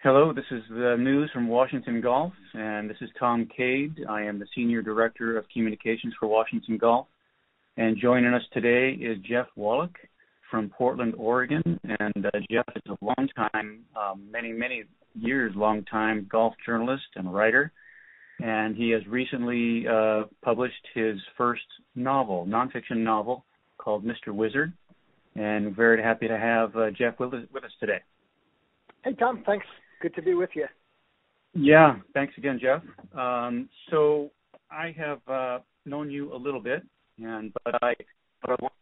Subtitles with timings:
[0.00, 4.06] Hello, this is the news from Washington Golf, and this is Tom Cade.
[4.08, 7.08] I am the Senior Director of Communications for Washington Golf.
[7.76, 9.90] And joining us today is Jeff Wallach
[10.52, 11.80] from Portland, Oregon.
[11.82, 14.84] And uh, Jeff is a long time, um, many, many
[15.16, 17.72] years long time golf journalist and writer.
[18.38, 23.44] And he has recently uh, published his first novel, nonfiction novel,
[23.78, 24.32] called Mr.
[24.32, 24.72] Wizard.
[25.34, 27.98] And very happy to have uh, Jeff with us, with us today.
[29.02, 29.42] Hey, Tom.
[29.44, 29.66] Thanks
[30.00, 30.66] Good to be with you.
[31.54, 32.82] Yeah, thanks again, Jeff.
[33.18, 34.30] Um, so
[34.70, 36.82] I have uh, known you a little bit,
[37.18, 37.94] and but I
[38.44, 38.74] what I want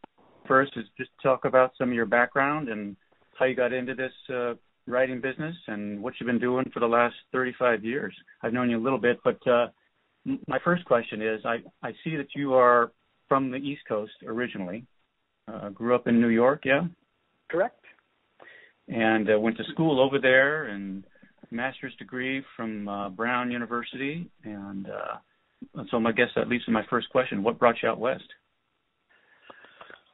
[0.46, 2.96] first is just talk about some of your background and
[3.38, 4.54] how you got into this uh,
[4.86, 8.14] writing business and what you've been doing for the last 35 years.
[8.42, 9.68] I've known you a little bit, but uh,
[10.46, 12.92] my first question is I I see that you are
[13.28, 14.84] from the East Coast originally.
[15.48, 16.82] Uh, grew up in New York, yeah?
[17.48, 17.85] Correct
[18.88, 21.04] and uh, went to school over there and
[21.50, 24.30] master's degree from uh, Brown University.
[24.44, 27.98] And uh, so I guess that leads to my first question: What brought you out
[27.98, 28.24] west?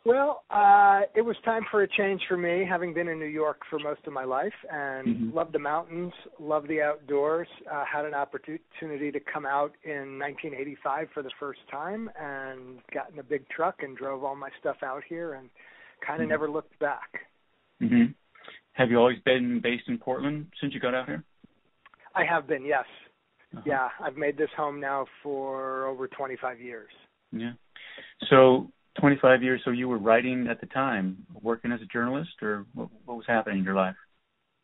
[0.05, 3.61] Well, uh, it was time for a change for me, having been in New York
[3.71, 5.37] for most of my life and mm-hmm.
[5.37, 7.47] loved the mountains, loved the outdoors.
[7.73, 13.13] Uh, had an opportunity to come out in 1985 for the first time and got
[13.13, 15.49] in a big truck and drove all my stuff out here and
[16.05, 16.31] kind of mm-hmm.
[16.31, 17.21] never looked back.
[17.81, 18.11] Mm-hmm.
[18.75, 21.25] Have you always been based in Portland since you got out here?
[22.15, 22.85] I have been, yes.
[23.55, 23.63] Uh-huh.
[23.67, 26.91] Yeah, I've made this home now for over 25 years.
[27.33, 27.53] Yeah.
[28.31, 29.61] So 25 years.
[29.65, 33.27] So you were writing at the time, working as a journalist, or what, what was
[33.27, 33.97] happening in your life?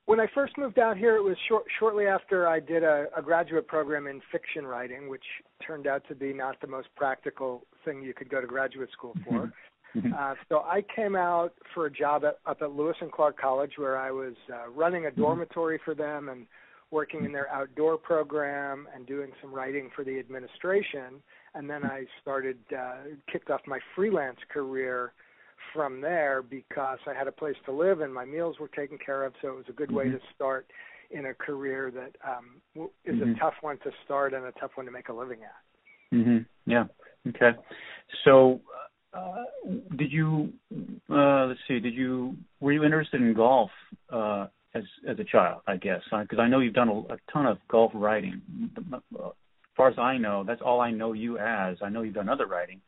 [0.07, 3.21] When I first moved out here, it was short, shortly after I did a, a
[3.21, 5.25] graduate program in fiction writing, which
[5.67, 9.15] turned out to be not the most practical thing you could go to graduate school
[9.29, 9.53] for.
[9.97, 10.09] Mm-hmm.
[10.09, 10.15] Mm-hmm.
[10.15, 13.73] Uh, so I came out for a job at, up at Lewis and Clark College,
[13.77, 15.21] where I was uh, running a mm-hmm.
[15.21, 16.47] dormitory for them and
[16.91, 21.23] working in their outdoor program and doing some writing for the administration.
[21.55, 25.13] And then I started uh, kicked off my freelance career
[25.75, 29.25] from there because I had a place to live and my meals were taken care
[29.25, 29.35] of.
[29.43, 30.17] So it was a good way mm-hmm.
[30.17, 30.67] to start
[31.11, 33.33] in a career that um, is mm-hmm.
[33.33, 36.17] a tough one to start and a tough one to make a living at.
[36.17, 36.47] Mhm.
[36.67, 36.85] Yeah.
[37.29, 37.53] Okay.
[38.25, 38.61] So
[39.13, 39.45] uh,
[39.97, 40.53] did you
[41.11, 41.81] uh, let's see?
[41.81, 43.71] Did you were you interested in golf
[44.11, 45.63] uh, as as a child?
[45.67, 48.43] I guess because I know you've done a, a ton of golf writing.
[48.93, 49.33] As
[49.77, 51.77] far as I know, that's all I know you as.
[51.83, 52.81] I know you've done other writing,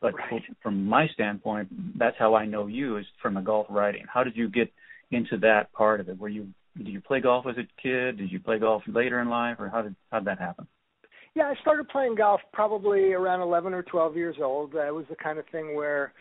[0.00, 0.42] but right.
[0.62, 1.68] from my standpoint,
[1.98, 4.04] that's how I know you is from the golf writing.
[4.12, 4.72] How did you get
[5.10, 6.18] into that part of it?
[6.18, 8.18] Were you did you play golf as a kid?
[8.18, 10.66] Did you play golf later in life, or how did how did that happen?
[11.38, 14.72] Yeah, I started playing golf probably around 11 or 12 years old.
[14.72, 16.12] That was the kind of thing where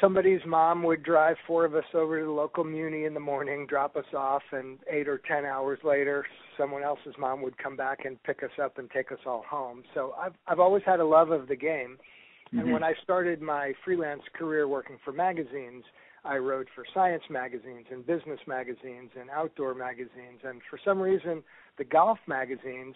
[0.00, 3.66] somebody's mom would drive four of us over to the local muni in the morning,
[3.66, 6.24] drop us off, and eight or ten hours later,
[6.56, 9.82] someone else's mom would come back and pick us up and take us all home.
[9.94, 11.98] So I've I've always had a love of the game.
[11.98, 12.60] Mm-hmm.
[12.60, 15.82] And when I started my freelance career working for magazines,
[16.24, 20.38] I wrote for science magazines and business magazines and outdoor magazines.
[20.44, 21.42] And for some reason,
[21.78, 22.94] the golf magazines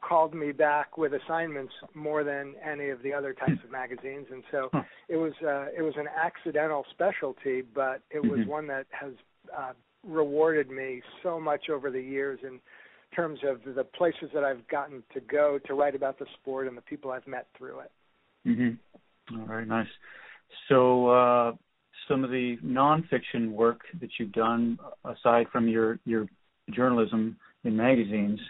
[0.00, 4.42] called me back with assignments more than any of the other types of magazines and
[4.50, 4.82] so huh.
[5.08, 8.50] it was uh it was an accidental specialty but it was mm-hmm.
[8.50, 9.12] one that has
[9.56, 9.72] uh
[10.06, 12.60] rewarded me so much over the years in
[13.14, 16.76] terms of the places that I've gotten to go to write about the sport and
[16.76, 17.90] the people I've met through it.
[18.46, 18.78] Mhm.
[19.32, 19.88] All right, nice.
[20.68, 21.52] So uh
[22.06, 26.26] some of the nonfiction work that you've done aside from your your
[26.70, 28.40] journalism in magazines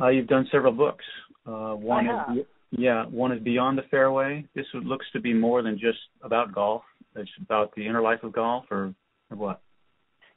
[0.00, 1.04] uh, you've done several books.
[1.46, 4.44] Uh, one is yeah, one is Beyond the Fairway.
[4.54, 6.82] This looks to be more than just about golf.
[7.16, 8.94] It's about the inner life of golf, or,
[9.30, 9.62] or what?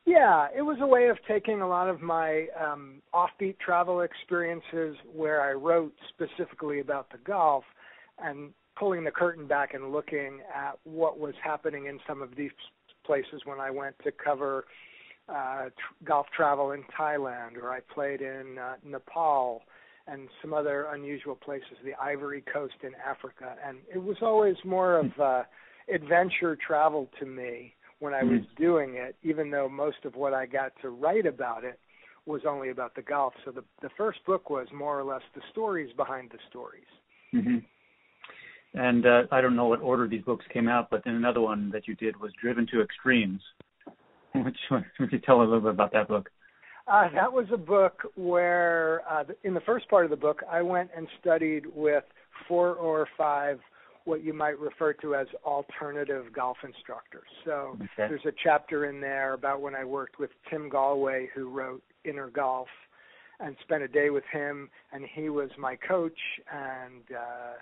[0.05, 4.95] Yeah, it was a way of taking a lot of my um, offbeat travel experiences
[5.13, 7.63] where I wrote specifically about the golf
[8.17, 12.51] and pulling the curtain back and looking at what was happening in some of these
[13.05, 14.65] places when I went to cover
[15.29, 19.63] uh, tr- golf travel in Thailand, or I played in uh, Nepal
[20.07, 24.97] and some other unusual places, the Ivory Coast in Africa, and it was always more
[24.97, 25.43] of uh,
[25.93, 28.63] adventure travel to me when I was mm-hmm.
[28.63, 31.79] doing it, even though most of what I got to write about it
[32.25, 33.33] was only about the golf.
[33.45, 36.83] So the the first book was more or less the stories behind the stories.
[37.33, 37.57] Mm-hmm.
[38.73, 41.71] And uh, I don't know what order these books came out, but then another one
[41.71, 43.41] that you did was Driven to Extremes.
[44.43, 44.85] Which one?
[44.99, 46.29] Would you tell a little bit about that book?
[46.87, 50.61] Uh, that was a book where, uh, in the first part of the book, I
[50.61, 52.03] went and studied with
[52.47, 53.59] four or five
[54.05, 57.27] what you might refer to as alternative golf instructors.
[57.45, 58.07] So Okay.
[58.09, 62.29] there's a chapter in there about when I worked with Tim Gallwey, who wrote Inner
[62.29, 62.67] Golf,
[63.39, 66.19] and spent a day with him, and he was my coach.
[66.51, 67.53] And uh,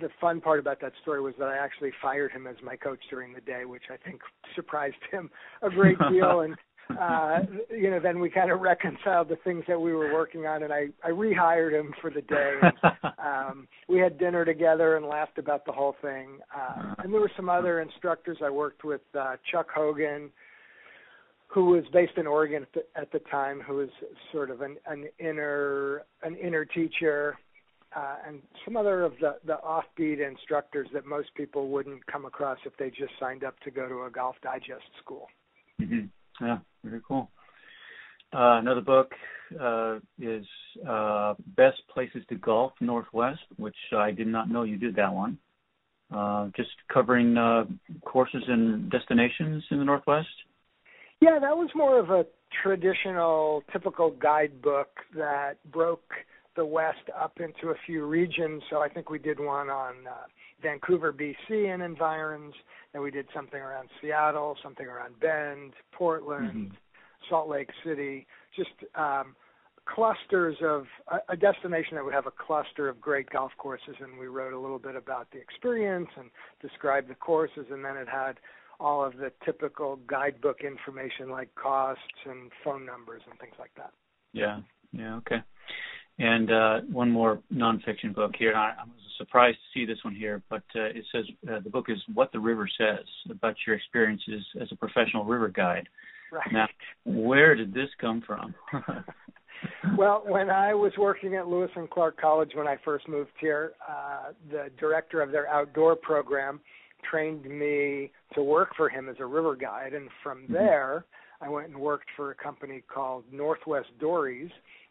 [0.00, 3.00] the fun part about that story was that I actually fired him as my coach
[3.10, 4.20] during the day, which I think
[4.54, 5.30] surprised him
[5.62, 6.40] a great deal.
[6.40, 6.56] and
[6.98, 7.40] uh,
[7.70, 10.72] you know, then we kind of reconciled the things that we were working on, and
[10.72, 12.54] I I rehired him for the day.
[12.62, 16.38] And, um, we had dinner together and laughed about the whole thing.
[16.54, 20.30] Uh, and there were some other instructors I worked with, uh, Chuck Hogan,
[21.46, 23.88] who was based in Oregon at the, at the time, who was
[24.32, 27.36] sort of an, an inner an inner teacher,
[27.96, 32.58] uh, and some other of the the offbeat instructors that most people wouldn't come across
[32.64, 35.26] if they just signed up to go to a Golf Digest school.
[35.78, 36.06] hmm
[36.40, 37.30] Yeah, very cool.
[38.32, 39.10] Uh, another book
[39.60, 40.46] uh, is
[40.88, 45.36] uh, Best Places to Golf Northwest, which I did not know you did that one.
[46.14, 47.64] Uh, just covering uh,
[48.04, 50.28] courses and destinations in the Northwest.
[51.20, 52.24] Yeah, that was more of a
[52.62, 56.12] traditional, typical guidebook that broke
[56.56, 58.62] the West up into a few regions.
[58.70, 60.26] So I think we did one on uh,
[60.62, 62.54] Vancouver, BC, and environs.
[62.92, 66.76] Then we did something around Seattle, something around Bend, Portland, Mhm.
[67.28, 68.26] Salt Lake City.
[68.56, 69.36] Just um,
[69.86, 74.18] clusters of a, a destination that would have a cluster of great golf courses, and
[74.18, 76.30] we wrote a little bit about the experience and
[76.60, 78.38] described the courses, and then it had
[78.78, 83.92] all of the typical guidebook information like costs and phone numbers and things like that.
[84.32, 84.60] Yeah,
[84.92, 85.42] yeah, okay.
[86.20, 88.54] And uh, one more nonfiction book here.
[88.54, 91.70] I, I was surprised to see this one here, but uh, it says uh, the
[91.70, 95.88] book is "What the River Says" about your experiences as a professional river guide.
[96.30, 96.52] Right.
[96.52, 96.66] Now,
[97.04, 98.54] where did this come from?
[99.96, 103.72] well, when I was working at Lewis and Clark College when I first moved here,
[103.88, 106.60] uh, the director of their outdoor program
[107.10, 110.52] trained me to work for him as a river guide, and from Mhm.
[110.52, 111.06] there,
[111.40, 114.50] I went and worked for a company called Northwest Dories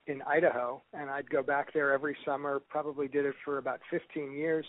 [0.09, 2.61] in Idaho, and I'd go back there every summer.
[2.67, 4.65] Probably did it for about 15 years,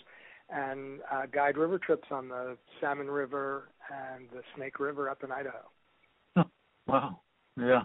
[0.49, 5.31] and uh, guide river trips on the Salmon River and the Snake River up in
[5.31, 5.63] Idaho.
[6.37, 6.43] Oh,
[6.87, 7.19] Wow.
[7.57, 7.83] Yeah.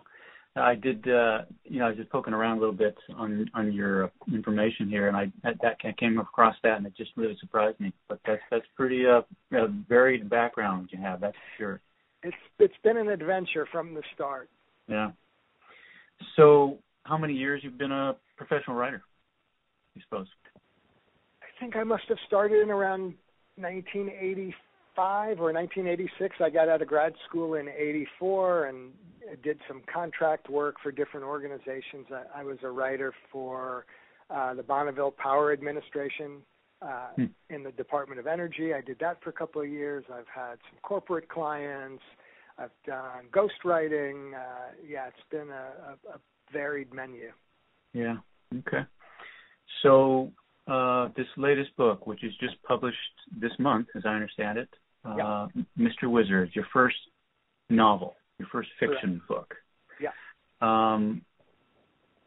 [0.57, 3.73] I did uh you know, I was just poking around a little bit on on
[3.73, 7.37] your information here and I that, that I came across that and it just really
[7.41, 7.93] surprised me.
[8.09, 9.21] But that's that's pretty uh
[9.53, 11.81] a varied background you have, that's for sure.
[12.23, 14.49] It's it's been an adventure from the start.
[14.89, 15.11] Yeah.
[16.37, 19.03] So how many years you've been a professional writer?
[19.95, 20.27] You suppose?
[21.43, 23.15] I think I must have started in around
[23.57, 26.37] 1985 or 1986.
[26.41, 28.93] I got out of grad school in 84 and
[29.43, 32.07] did some contract work for different organizations.
[32.13, 33.87] I, I was a writer for
[34.31, 36.43] uh, the Bonneville Power Administration
[36.83, 37.25] uh, Hmm.
[37.49, 38.75] in the Department of Energy.
[38.75, 40.05] I did that for a couple of years.
[40.13, 42.03] I've had some corporate clients.
[42.59, 44.35] I've done ghostwriting.
[44.35, 46.19] Uh, yeah, it's been a, a, a
[46.53, 47.31] varied menu.
[47.93, 48.17] Yeah.
[48.59, 48.85] Okay.
[49.83, 50.33] So
[50.69, 52.97] uh this latest book, which is just published
[53.41, 54.69] this month, as I understand it,
[55.05, 55.17] uh.
[55.79, 56.11] Mr.
[56.11, 56.97] Wizard, your first
[57.71, 59.55] novel, your first fiction book.
[60.01, 60.11] Yeah.
[60.61, 61.23] Um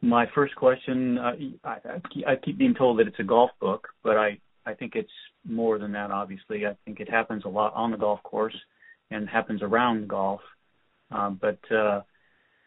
[0.01, 1.33] my first question, uh,
[1.66, 4.74] I, I keep- I keep being told that it's a golf book, but I, I
[4.74, 5.12] think it's
[5.44, 6.10] more than that.
[6.10, 8.56] Obviously, I think it happens a lot on the golf course
[9.12, 10.39] and happens around golf.
[11.12, 12.01] Um, but uh,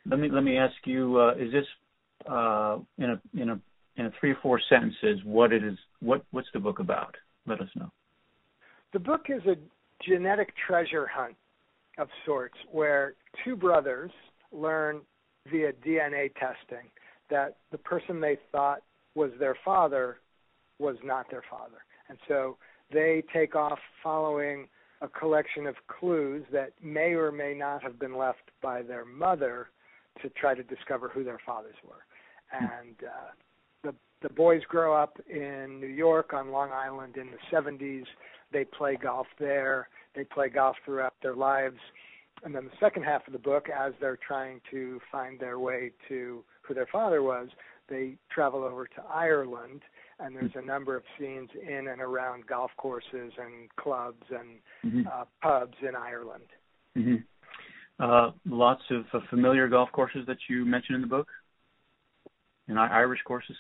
[0.09, 1.67] let me let me ask you: uh, Is this
[2.29, 3.61] uh, in a in a
[3.97, 5.79] in a three or four sentences what it is?
[6.01, 7.15] What what's the book about?
[7.47, 7.91] Let us know.
[8.93, 9.57] The book is a
[10.07, 11.37] genetic treasure hunt
[11.99, 14.11] of sorts where two brothers
[14.51, 15.01] learn
[15.51, 16.89] via DNA testing
[17.31, 18.83] that the person they thought
[19.15, 20.19] was their father
[20.79, 21.79] was not their father.
[22.09, 22.57] And so
[22.93, 24.69] they take off following
[25.01, 29.69] a collection of clues that may or may not have been left by their mother
[30.21, 32.05] to try to discover who their fathers were.
[32.53, 33.31] And uh,
[33.83, 38.05] the the boys grow up in New York on Long Island in the 70s.
[38.53, 39.89] They play golf there.
[40.15, 41.79] They play golf throughout their lives.
[42.45, 45.93] And then the second half of the book, as they're trying to find their way
[46.09, 47.49] to who their father was,
[47.89, 49.83] they travel over to Ireland,
[50.19, 55.07] and there's a number of scenes in and around golf courses and clubs and Mm-hmm.
[55.07, 56.45] uh, pubs in Ireland.
[56.95, 57.17] hmm
[57.99, 61.29] Uh, lots of uh, familiar golf courses that you mentioned in the book,
[62.69, 63.57] and I- Irish courses.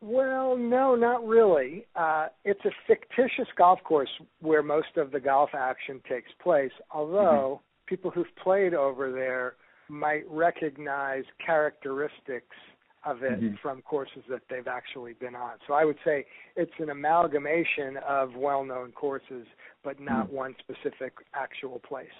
[0.00, 1.86] Well, no, not really.
[1.94, 4.10] Uh, it's a fictitious golf course
[4.40, 9.54] where most of the golf action takes place, although people who've played over there
[9.88, 12.56] might recognize characteristics
[13.04, 13.58] of it Mhm.
[13.58, 15.58] from courses that they've actually been on.
[15.66, 19.46] So I would say it's an amalgamation of well-known courses,
[19.82, 20.32] but not Mhm.
[20.32, 22.14] one specific actual place.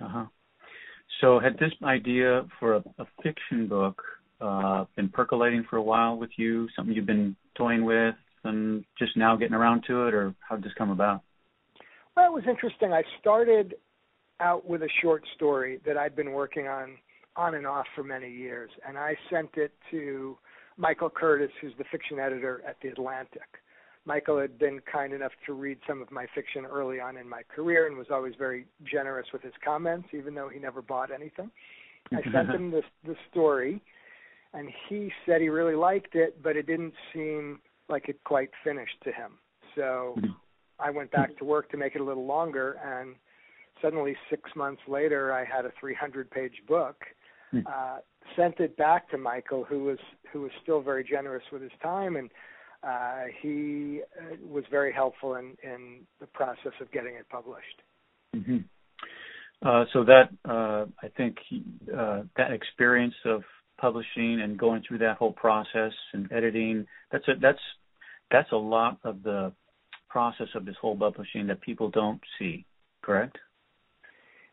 [0.00, 0.26] Uh-huh.
[1.20, 4.02] So had this idea for a, a fiction book
[4.40, 6.68] uh, been percolating for a while with you?
[6.76, 10.64] Something you've been toying with and just now getting around to it, or how did
[10.64, 11.22] this come about?
[12.16, 12.92] Well, it was interesting.
[12.92, 13.74] I started
[14.40, 16.96] out with a short story that I'd been working on
[17.36, 20.38] on and off for many years, and I sent it to
[20.76, 23.42] Michael Curtis, who's the fiction editor at The Atlantic.
[24.06, 27.42] Michael had been kind enough to read some of my fiction early on in my
[27.54, 31.50] career and was always very generous with his comments, even though he never bought anything.
[32.12, 33.80] I sent him this the story,
[34.52, 38.96] and he said he really liked it, but it didn't seem like it quite finished
[39.04, 39.32] to him.
[39.74, 40.16] So.
[40.78, 43.14] I went back to work to make it a little longer, and
[43.80, 46.96] suddenly six months later, I had a 300-page book.
[47.50, 47.60] Hmm.
[47.66, 47.96] Uh,
[48.36, 49.98] sent it back to Michael, who was
[50.32, 52.30] who was still very generous with his time, and
[52.86, 57.82] uh, he uh, was very helpful in in the process of getting it published.
[58.34, 58.58] hmm
[59.62, 61.36] Uh, so that uh, I think
[61.96, 63.42] uh, that experience of
[63.80, 67.64] publishing and going through that whole process and editing that's a, that's
[68.30, 69.52] that's a lot of the
[70.08, 72.64] process of this whole publishing that people don't see.
[73.02, 73.36] Correct?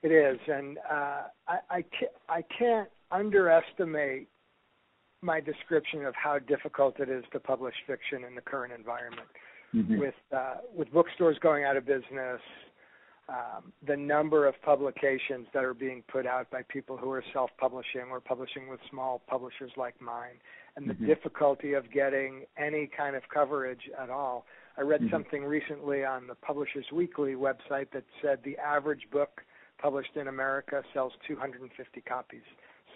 [0.03, 4.27] It is, and uh, I I can't, I can't underestimate
[5.21, 9.27] my description of how difficult it is to publish fiction in the current environment.
[9.73, 9.99] Mhm.
[9.99, 12.41] with uh, with bookstores going out of business,
[13.29, 18.09] um, the number of publications that are being put out by people who are self-publishing
[18.11, 20.41] or publishing with small publishers like mine,
[20.75, 21.05] and the Mhm.
[21.05, 24.45] difficulty of getting any kind of coverage at all.
[24.75, 25.11] I read Mhm.
[25.11, 29.45] something recently on the Publishers Weekly website that said the average book
[29.77, 32.43] published in America sells 250 copies.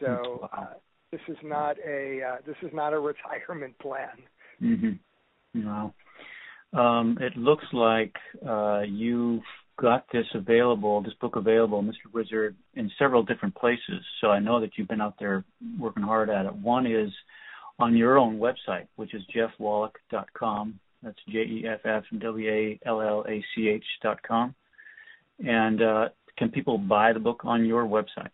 [0.01, 0.49] So Wow.
[0.51, 0.73] uh,
[1.15, 4.17] this is not a uh, this is not a retirement plan.
[4.61, 4.99] Mhm.
[5.55, 5.93] Wow.
[6.73, 8.13] Um, it looks like
[8.45, 9.43] uh, you've
[9.77, 12.11] got this available, this book available, Mr.
[12.13, 14.03] Wizard, in several different places.
[14.19, 15.45] So I know that you've been out there
[15.79, 16.53] working hard at it.
[16.55, 17.11] One is
[17.79, 20.79] on your own website, which is jeffwallach.com.
[21.01, 24.53] That's J E F F W A L L A C H dot com.
[25.45, 28.31] And uh, can people buy the book on your website?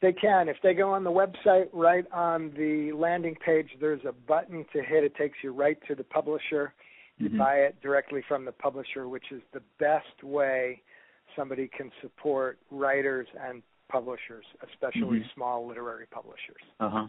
[0.00, 0.48] They can.
[0.48, 4.82] If they go on the website, right on the landing page, there's a button to
[4.82, 5.04] hit.
[5.04, 6.72] It takes you right to the publisher.
[7.18, 7.38] You Mhm.
[7.38, 10.82] buy it directly from the publisher, which is the best way
[11.36, 15.34] somebody can support writers and publishers, especially Mhm.
[15.34, 16.62] small literary publishers.
[16.78, 17.08] Uh huh.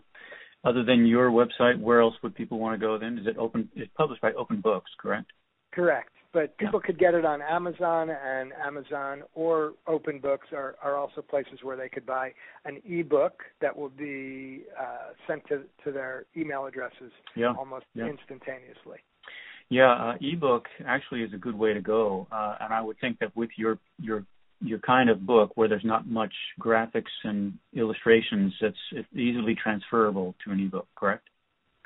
[0.64, 2.98] Other than your website, where else would people want to go?
[2.98, 3.70] Then is it open?
[3.74, 5.32] It's published by Open Books, correct?
[5.72, 6.14] Correct.
[6.34, 11.22] But people could get it on Amazon, and Amazon or Open Books are, are also
[11.22, 12.32] places where they could buy
[12.64, 17.54] an ebook that will be uh, sent to, to their email addresses Yeah.
[17.58, 18.08] almost Yeah.
[18.08, 19.00] instantaneously.
[19.70, 23.20] Yeah, uh, ebook actually is a good way to go, uh, and I would think
[23.20, 24.26] that with your your
[24.64, 30.36] your kind of book where there's not much graphics and illustrations, it's, it's easily transferable
[30.44, 30.88] to an ebook.
[30.96, 31.28] Correct?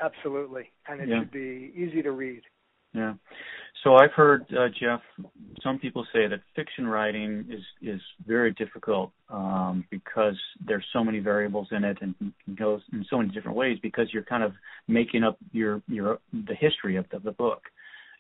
[0.02, 1.20] Absolutely, and it Yeah.
[1.20, 2.42] should be easy to read.
[2.94, 3.14] Yeah.
[3.86, 5.00] So I've heard uh, Jeff.
[5.62, 11.20] Some people say that fiction writing is is very difficult um, because there's so many
[11.20, 14.54] variables in it and it goes in so many different ways because you're kind of
[14.88, 17.62] making up your your the history of the, the book.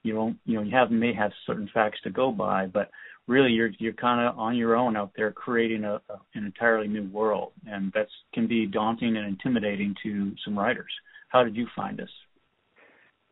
[0.03, 2.91] You don't you know you have may have certain facts to go by, but
[3.25, 6.87] really you're you're kind of on your own out there creating a, a an entirely
[6.87, 10.91] new world, and that's can be daunting and intimidating to some writers.
[11.29, 12.11] How did you find this?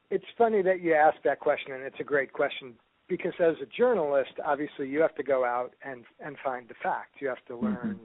[0.09, 2.75] It's funny that you asked that question, and it's a great question
[3.07, 7.19] because as a journalist, obviously you have to go out and and find the facts.
[7.19, 7.99] You have to learn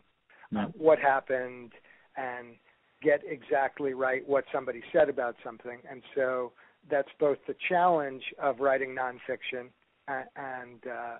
[0.50, 0.66] Yeah.
[0.76, 1.72] what happened
[2.16, 2.56] and
[3.02, 5.78] get exactly right what somebody said about something.
[5.88, 6.52] And so
[6.90, 9.68] that's both the challenge of writing nonfiction
[10.08, 11.16] and, and uh,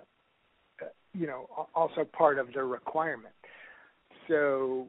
[0.81, 3.35] uh, you know also part of the requirement.
[4.27, 4.87] So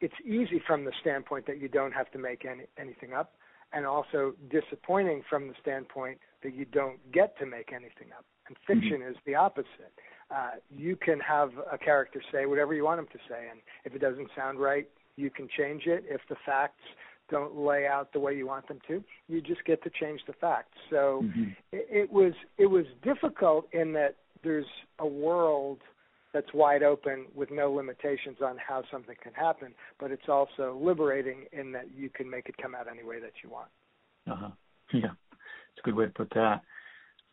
[0.00, 3.34] it's easy from the standpoint that you don't have to make any, anything up,
[3.72, 8.24] and also disappointing from the standpoint that you don't get to make anything up.
[8.48, 9.92] And fiction is the opposite.
[10.30, 13.94] Uh, you can have a character say whatever you want him to say, and if
[13.94, 16.04] it doesn't sound right, you can change it.
[16.08, 16.82] If the facts
[17.28, 20.32] don't lay out the way you want them to, you just get to change the
[20.34, 20.78] facts.
[20.90, 21.56] So Mhm.
[21.72, 24.66] it, it was it was difficult in that there's
[25.00, 25.80] a world
[26.36, 31.46] that's wide open with no limitations on how something can happen, but it's also liberating
[31.52, 33.68] in that you can make it come out any way that you want.
[34.30, 34.50] Uh-huh.
[34.92, 36.60] Yeah, it's a good way to put that.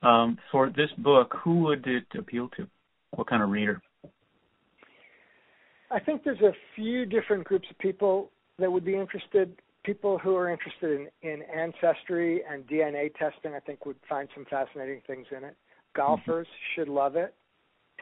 [0.07, 2.65] Um, for this book, who would it appeal to?
[3.12, 3.81] What kind of reader?
[5.91, 9.53] I think there's a few different groups of people that would be interested.
[9.83, 14.45] people who are interested in, in ancestry and DNA testing, I think, would find some
[14.50, 15.57] fascinating things in it.
[15.93, 16.81] Golfers mm-hmm.
[16.81, 17.36] should love it.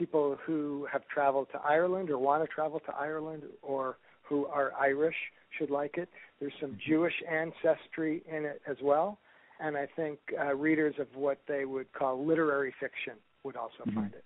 [0.02, 4.72] People who have traveled to Ireland or want to travel to Ireland or who are
[4.80, 5.16] Irish
[5.60, 6.10] should like it.
[6.40, 6.92] There's some mm-hmm.
[6.92, 9.20] Jewish ancestry in it as well.
[9.60, 14.00] And I think uh, readers of what they would call literary fiction would also mm-hmm.
[14.00, 14.24] find it.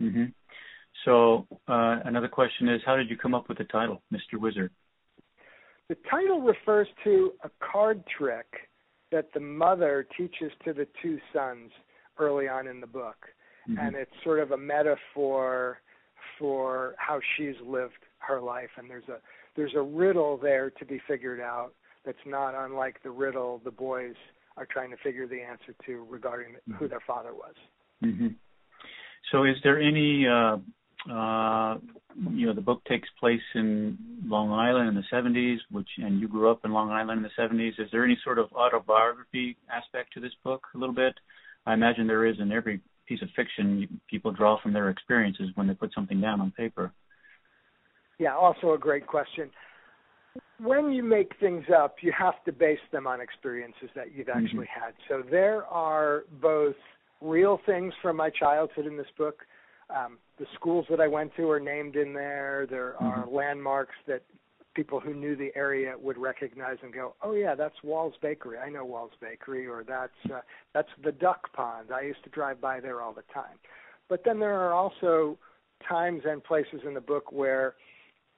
[0.00, 0.24] Mm-hmm.
[1.04, 4.38] So uh, another question is, how did you come up with the title, Mr.
[4.38, 4.70] Wizard?
[5.88, 8.46] The title refers to a card trick
[9.10, 11.72] that the mother teaches to the two sons
[12.18, 13.16] early on in the book,
[13.68, 13.78] mm-hmm.
[13.78, 15.78] and it's sort of a metaphor
[16.38, 18.70] for how she's lived her life.
[18.76, 19.18] And there's a
[19.56, 21.72] there's a riddle there to be figured out
[22.04, 24.14] that's not unlike the riddle the boys
[24.56, 26.74] are trying to figure the answer to regarding mm-hmm.
[26.74, 27.54] who their father was.
[28.04, 28.28] Mm-hmm.
[29.32, 30.58] So, is there any uh,
[31.10, 31.76] uh,
[32.32, 36.28] you know, the book takes place in Long Island in the 70s, which, and you
[36.28, 37.78] grew up in Long Island in the 70s.
[37.78, 40.66] Is there any sort of autobiography aspect to this book?
[40.74, 41.14] A little bit.
[41.66, 44.00] I imagine there is in every piece of fiction.
[44.08, 46.92] People draw from their experiences when they put something down on paper.
[48.18, 49.50] Yeah, also a great question.
[50.60, 54.44] When you make things up, you have to base them on experiences that you've mm-hmm.
[54.44, 54.84] actually mm-hmm.
[54.84, 54.94] had.
[55.08, 56.76] So there are both
[57.20, 59.42] real things from my childhood in this book
[59.90, 62.66] um, the schools that I went to are named in there.
[62.68, 63.06] There mm-hmm.
[63.06, 64.22] are landmarks that
[64.76, 68.58] people who knew the area would recognize and go, "Oh yeah, that's Wall's Bakery.
[68.58, 70.42] I know Wall's Bakery." Or that's uh,
[70.74, 71.88] that's the duck pond.
[71.92, 73.58] I used to drive by there all the time.
[74.08, 75.38] But then there are also
[75.88, 77.74] times and places in the book where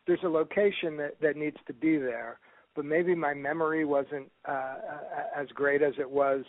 [0.06, 2.38] there's a location that that needs to be there,
[2.74, 4.76] but maybe my memory wasn't uh,
[5.36, 6.44] as great as it was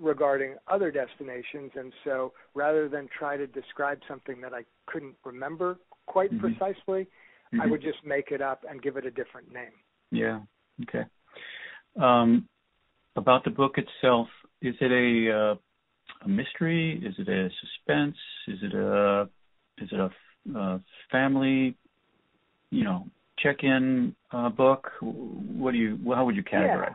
[0.00, 1.72] regarding other destinations.
[1.74, 6.54] And so rather than try to describe something that I couldn't remember quite mm-hmm.
[6.54, 7.08] precisely,
[7.52, 7.60] mm-hmm.
[7.60, 9.72] I would just make it up and give it a different name.
[10.10, 10.40] Yeah.
[10.82, 11.04] Okay.
[12.00, 12.48] Um,
[13.16, 14.28] about the book itself,
[14.60, 15.54] is it a uh,
[16.24, 17.02] a mystery?
[17.04, 18.16] Is it a suspense?
[18.48, 19.28] Is it a
[19.78, 21.76] is it a, a family,
[22.70, 23.06] you know,
[23.38, 24.90] check-in uh, book?
[25.00, 25.98] What do you?
[26.14, 26.90] How would you categorize?
[26.90, 26.94] Yeah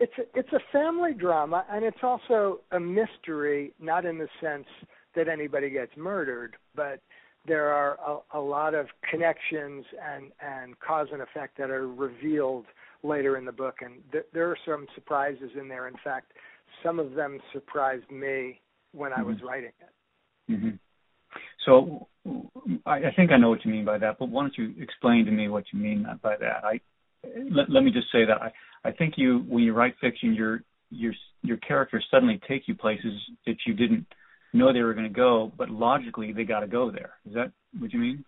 [0.00, 4.66] it's a, it's a family drama and it's also a mystery not in the sense
[5.14, 7.00] that anybody gets murdered but
[7.46, 12.66] there are a, a lot of connections and and cause and effect that are revealed
[13.02, 16.32] later in the book and th- there are some surprises in there in fact
[16.82, 18.60] some of them surprised me
[18.92, 19.20] when mm-hmm.
[19.20, 19.46] I was mm-hmm.
[19.46, 20.70] writing it mm-hmm.
[21.64, 22.08] so
[22.84, 25.24] I, I think I know what you mean by that but why don't you explain
[25.24, 26.80] to me what you mean by that I
[27.50, 28.52] let, let me just say that I
[28.84, 33.12] I think you when you write fiction, your your your characters suddenly take you places
[33.46, 34.06] that you didn't
[34.52, 37.12] know they were going to go, but logically they got to go there.
[37.26, 38.24] Is that what you mean?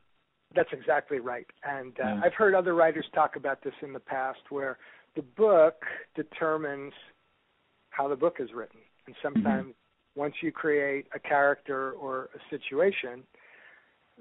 [0.54, 1.46] That's exactly right.
[1.64, 2.20] And uh, yeah.
[2.24, 4.78] I've heard other writers talk about this in the past, where
[5.16, 5.82] the book
[6.14, 6.92] determines
[7.90, 10.20] how the book is written, and sometimes mm-hmm.
[10.20, 13.22] once you create a character or a situation,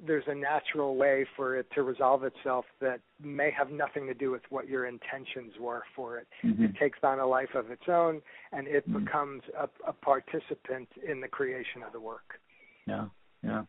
[0.06, 4.32] there's a natural way for it to resolve itself that may have nothing to do
[4.32, 6.28] with what your intentions were for it.
[6.44, 6.66] Mm-hmm.
[6.66, 9.04] It takes on a life of its own, and it mm-hmm.
[9.04, 12.40] becomes a, a participant in the creation of the work.
[12.88, 13.06] Yeah,
[13.44, 13.64] yeah.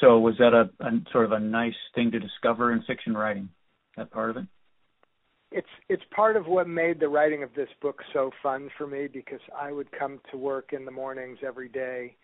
[0.00, 3.48] So was that a, a sort of a nice thing to discover in fiction writing?
[3.96, 4.44] That part of it.
[5.52, 9.06] It's it's part of what made the writing of this book so fun for me
[9.06, 12.16] because I would come to work in the mornings every day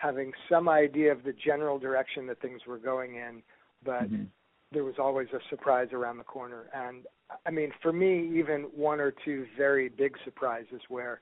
[0.00, 3.42] having some idea of the general direction that things were going in,
[3.84, 4.24] but mm-hmm.
[4.72, 6.70] there was always a surprise around the corner.
[6.74, 7.04] And
[7.46, 11.20] I mean, for me, even one or two very big surprises where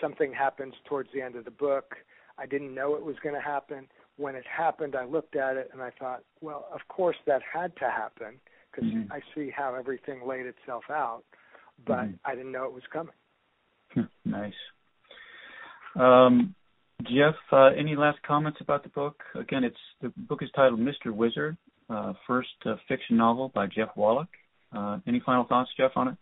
[0.00, 1.94] something happens towards the end of the book.
[2.38, 3.88] I didn't know it was going to happen.
[4.18, 7.74] When it happened, I looked at it and I thought, well, of course that had
[7.76, 8.34] to happen
[8.70, 9.12] because mm-hmm.
[9.12, 11.22] I see how everything laid itself out,
[11.86, 12.14] but mm-hmm.
[12.26, 13.14] I didn't know it was coming.
[14.26, 14.52] nice.
[15.98, 16.54] Um,
[17.02, 19.22] Jeff, uh, any last comments about the book?
[19.34, 21.14] Again, it's the book is titled Mr.
[21.14, 21.56] Wizard,
[21.90, 24.28] uh, first uh, fiction novel by Jeff Wallach.
[24.74, 26.16] Uh, any final thoughts, Jeff, on it?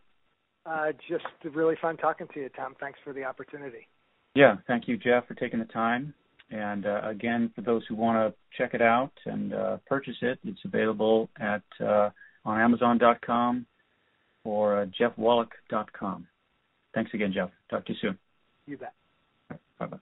[0.67, 2.75] Uh, just really fun talking to you, Tom.
[2.81, 3.87] Thanks for the opportunity.
[4.35, 6.13] Yeah, thank you, Jeff, for taking the time.
[6.51, 9.53] And uh, again, for those who want to check it out and
[9.87, 13.67] purchase it, it's available at on Amazon.com
[14.45, 16.27] or JeffWallach.com.
[16.95, 17.51] Thanks again, Jeff.
[17.71, 18.19] Talk to you soon.
[18.67, 18.93] You bet.
[19.79, 19.99] Bye bye.